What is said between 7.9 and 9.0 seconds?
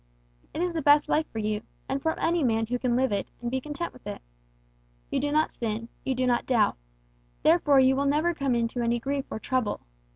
will never come into any